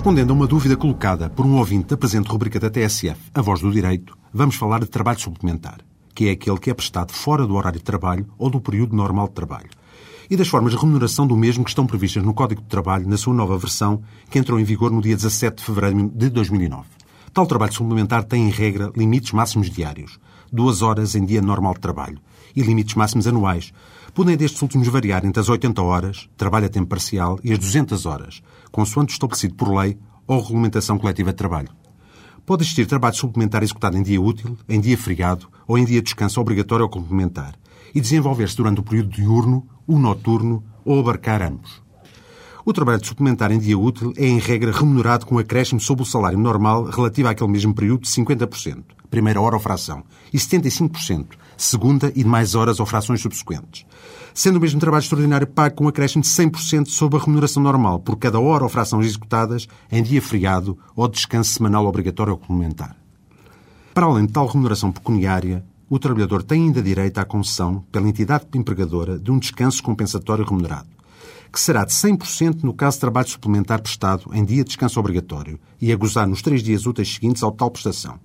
Respondendo 0.00 0.30
a 0.30 0.32
uma 0.32 0.46
dúvida 0.46 0.78
colocada 0.78 1.28
por 1.28 1.44
um 1.44 1.58
ouvinte 1.58 1.88
da 1.88 1.96
presente 1.96 2.26
rubrica 2.26 2.58
da 2.58 2.70
TSF, 2.70 3.20
A 3.34 3.42
Voz 3.42 3.60
do 3.60 3.70
Direito, 3.70 4.16
vamos 4.32 4.54
falar 4.54 4.80
de 4.80 4.86
trabalho 4.86 5.20
suplementar, 5.20 5.80
que 6.14 6.28
é 6.28 6.30
aquele 6.30 6.56
que 6.56 6.70
é 6.70 6.74
prestado 6.74 7.12
fora 7.12 7.46
do 7.46 7.54
horário 7.54 7.78
de 7.78 7.84
trabalho 7.84 8.26
ou 8.38 8.48
do 8.48 8.62
período 8.62 8.96
normal 8.96 9.28
de 9.28 9.34
trabalho, 9.34 9.68
e 10.30 10.38
das 10.38 10.48
formas 10.48 10.72
de 10.72 10.78
remuneração 10.78 11.26
do 11.26 11.36
mesmo 11.36 11.64
que 11.64 11.68
estão 11.68 11.86
previstas 11.86 12.22
no 12.22 12.32
Código 12.32 12.62
de 12.62 12.66
Trabalho 12.66 13.06
na 13.06 13.18
sua 13.18 13.34
nova 13.34 13.58
versão, 13.58 14.00
que 14.30 14.38
entrou 14.38 14.58
em 14.58 14.64
vigor 14.64 14.90
no 14.90 15.02
dia 15.02 15.14
17 15.14 15.58
de 15.58 15.64
fevereiro 15.64 16.10
de 16.14 16.30
2009. 16.30 16.99
Tal 17.32 17.46
trabalho 17.46 17.72
suplementar 17.72 18.24
tem, 18.24 18.48
em 18.48 18.50
regra, 18.50 18.90
limites 18.96 19.30
máximos 19.32 19.70
diários, 19.70 20.18
duas 20.52 20.82
horas 20.82 21.14
em 21.14 21.24
dia 21.24 21.40
normal 21.40 21.74
de 21.74 21.80
trabalho, 21.80 22.18
e 22.56 22.62
limites 22.62 22.96
máximos 22.96 23.26
anuais, 23.26 23.72
podem 24.12 24.36
destes 24.36 24.60
últimos 24.60 24.88
variar 24.88 25.24
entre 25.24 25.40
as 25.40 25.48
80 25.48 25.80
horas, 25.80 26.28
trabalho 26.36 26.66
a 26.66 26.68
tempo 26.68 26.88
parcial, 26.88 27.38
e 27.44 27.52
as 27.52 27.58
200 27.58 28.04
horas, 28.04 28.42
consoante 28.72 29.12
estabelecido 29.12 29.54
por 29.54 29.72
lei 29.72 29.96
ou 30.26 30.40
regulamentação 30.40 30.98
coletiva 30.98 31.30
de 31.30 31.36
trabalho. 31.36 31.70
Pode 32.44 32.64
existir 32.64 32.86
trabalho 32.86 33.14
suplementar 33.14 33.62
executado 33.62 33.96
em 33.96 34.02
dia 34.02 34.20
útil, 34.20 34.58
em 34.68 34.80
dia 34.80 34.98
feriado 34.98 35.46
ou 35.68 35.78
em 35.78 35.84
dia 35.84 36.00
de 36.00 36.06
descanso 36.06 36.40
obrigatório 36.40 36.84
ou 36.84 36.90
complementar 36.90 37.54
e 37.94 38.00
desenvolver-se 38.00 38.56
durante 38.56 38.80
o 38.80 38.82
período 38.82 39.10
diurno, 39.10 39.68
o 39.86 39.98
noturno 39.98 40.64
ou 40.84 40.98
abarcar 40.98 41.42
ambos. 41.42 41.80
O 42.70 42.72
trabalho 42.72 43.04
suplementar 43.04 43.50
em 43.50 43.58
dia 43.58 43.76
útil 43.76 44.12
é, 44.16 44.24
em 44.28 44.38
regra, 44.38 44.70
remunerado 44.70 45.26
com 45.26 45.36
acréscimo 45.36 45.80
sobre 45.80 46.04
o 46.04 46.06
salário 46.06 46.38
normal 46.38 46.84
relativo 46.84 47.26
àquele 47.26 47.50
mesmo 47.50 47.74
período 47.74 48.02
de 48.02 48.08
50%, 48.08 48.84
primeira 49.10 49.40
hora 49.40 49.56
ou 49.56 49.60
fração, 49.60 50.04
e 50.32 50.38
75%, 50.38 51.30
segunda 51.56 52.12
e 52.14 52.22
demais 52.22 52.54
horas 52.54 52.78
ou 52.78 52.86
frações 52.86 53.20
subsequentes. 53.20 53.84
Sendo 54.32 54.58
o 54.58 54.60
mesmo 54.60 54.78
trabalho 54.78 55.02
extraordinário 55.02 55.48
pago 55.48 55.74
com 55.74 55.86
um 55.86 55.88
acréscimo 55.88 56.22
de 56.22 56.28
100% 56.28 56.86
sobre 56.86 57.18
a 57.18 57.20
remuneração 57.20 57.60
normal 57.60 57.98
por 57.98 58.14
cada 58.14 58.38
hora 58.38 58.62
ou 58.62 58.68
fração 58.68 59.02
executadas 59.02 59.66
em 59.90 60.00
dia 60.00 60.22
feriado 60.22 60.78
ou 60.94 61.08
descanso 61.08 61.52
semanal 61.52 61.86
obrigatório 61.86 62.34
ou 62.34 62.38
complementar. 62.38 62.94
Para 63.92 64.06
além 64.06 64.26
de 64.26 64.32
tal 64.32 64.46
remuneração 64.46 64.92
pecuniária, 64.92 65.64
o 65.88 65.98
trabalhador 65.98 66.44
tem 66.44 66.66
ainda 66.66 66.80
direito 66.80 67.18
à 67.18 67.24
concessão, 67.24 67.84
pela 67.90 68.08
entidade 68.08 68.46
empregadora, 68.54 69.18
de 69.18 69.32
um 69.32 69.40
descanso 69.40 69.82
compensatório 69.82 70.44
remunerado, 70.44 70.99
que 71.52 71.60
será 71.60 71.84
de 71.84 71.92
100% 71.92 72.62
no 72.62 72.72
caso 72.72 72.96
de 72.96 73.00
trabalho 73.00 73.28
suplementar 73.28 73.82
prestado 73.82 74.30
em 74.32 74.44
dia 74.44 74.62
de 74.62 74.68
descanso 74.68 75.00
obrigatório 75.00 75.58
e 75.80 75.92
a 75.92 75.96
gozar 75.96 76.26
nos 76.26 76.42
três 76.42 76.62
dias 76.62 76.86
úteis 76.86 77.12
seguintes 77.12 77.42
ao 77.42 77.52
tal 77.52 77.70
prestação. 77.70 78.18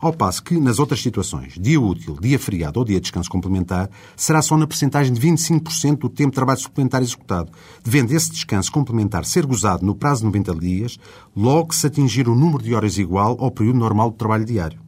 Ao 0.00 0.12
passo 0.12 0.44
que, 0.44 0.60
nas 0.60 0.78
outras 0.78 1.02
situações, 1.02 1.54
dia 1.58 1.80
útil, 1.80 2.16
dia 2.20 2.38
feriado 2.38 2.78
ou 2.78 2.84
dia 2.84 2.96
de 2.96 3.02
descanso 3.02 3.28
complementar, 3.28 3.90
será 4.16 4.40
só 4.40 4.56
na 4.56 4.66
percentagem 4.66 5.12
de 5.12 5.20
25% 5.20 5.98
do 5.98 6.08
tempo 6.08 6.30
de 6.30 6.36
trabalho 6.36 6.60
suplementar 6.60 7.02
executado, 7.02 7.50
devendo 7.82 8.12
esse 8.12 8.30
descanso 8.30 8.70
complementar 8.70 9.24
ser 9.24 9.44
gozado 9.44 9.84
no 9.84 9.96
prazo 9.96 10.20
de 10.20 10.26
90 10.26 10.54
dias, 10.54 10.98
logo 11.34 11.74
se 11.74 11.88
atingir 11.88 12.28
o 12.28 12.34
número 12.36 12.62
de 12.62 12.74
horas 12.74 12.96
igual 12.96 13.36
ao 13.40 13.50
período 13.50 13.80
normal 13.80 14.12
de 14.12 14.18
trabalho 14.18 14.44
diário. 14.44 14.87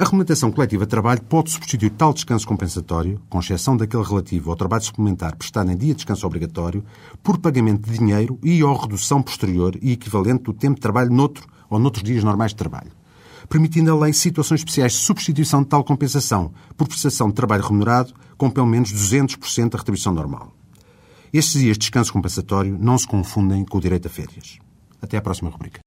A 0.00 0.04
regulamentação 0.04 0.50
coletiva 0.50 0.86
de 0.86 0.90
trabalho 0.90 1.20
pode 1.20 1.50
substituir 1.50 1.90
tal 1.90 2.14
descanso 2.14 2.46
compensatório, 2.46 3.20
com 3.28 3.38
exceção 3.38 3.76
daquele 3.76 4.02
relativo 4.02 4.50
ao 4.50 4.56
trabalho 4.56 4.82
suplementar 4.82 5.36
prestado 5.36 5.70
em 5.70 5.76
dia 5.76 5.92
de 5.92 5.96
descanso 5.96 6.26
obrigatório, 6.26 6.82
por 7.22 7.36
pagamento 7.36 7.82
de 7.82 7.98
dinheiro 7.98 8.38
e 8.42 8.64
ou 8.64 8.74
redução 8.74 9.20
posterior 9.20 9.76
e 9.82 9.92
equivalente 9.92 10.44
do 10.44 10.54
tempo 10.54 10.76
de 10.76 10.80
trabalho 10.80 11.12
noutro 11.12 11.46
ou 11.68 11.78
noutros 11.78 12.02
dias 12.02 12.24
normais 12.24 12.52
de 12.52 12.56
trabalho, 12.56 12.90
permitindo 13.46 13.92
a 13.92 13.98
lei 13.98 14.14
situações 14.14 14.60
especiais 14.60 14.92
de 14.92 15.00
substituição 15.00 15.62
de 15.62 15.68
tal 15.68 15.84
compensação 15.84 16.50
por 16.78 16.88
prestação 16.88 17.28
de 17.28 17.34
trabalho 17.34 17.62
remunerado 17.62 18.14
com 18.38 18.48
pelo 18.48 18.66
menos 18.66 18.90
200% 18.90 19.68
da 19.68 19.76
retribuição 19.76 20.14
normal. 20.14 20.50
Estes 21.30 21.60
dias 21.60 21.74
de 21.74 21.80
descanso 21.80 22.10
compensatório 22.10 22.74
não 22.80 22.96
se 22.96 23.06
confundem 23.06 23.66
com 23.66 23.76
o 23.76 23.80
direito 23.82 24.06
a 24.06 24.10
férias. 24.10 24.60
Até 25.02 25.18
à 25.18 25.20
próxima 25.20 25.50
rubrica. 25.50 25.82